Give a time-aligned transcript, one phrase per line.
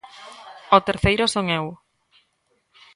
[0.77, 1.65] O terceiro son eu.